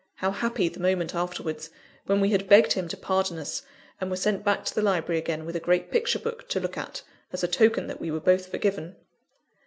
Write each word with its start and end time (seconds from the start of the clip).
How 0.15 0.31
happy 0.31 0.67
the 0.67 0.79
moment 0.79 1.13
afterwards, 1.13 1.69
when 2.07 2.21
we 2.21 2.31
had 2.31 2.49
begged 2.49 2.73
him 2.73 2.87
to 2.87 2.97
pardon 2.97 3.37
us, 3.37 3.61
and 3.99 4.09
were 4.09 4.15
sent 4.17 4.43
back 4.43 4.65
to 4.65 4.73
the 4.73 4.81
library 4.81 5.19
again 5.19 5.45
with 5.45 5.55
a 5.55 5.59
great 5.59 5.91
picture 5.91 6.17
book 6.17 6.49
to 6.49 6.59
look 6.59 6.75
at, 6.75 7.03
as 7.31 7.43
a 7.43 7.47
token 7.47 7.85
that 7.85 8.01
we 8.01 8.09
were 8.09 8.19
both 8.19 8.47
forgiven! 8.47 8.95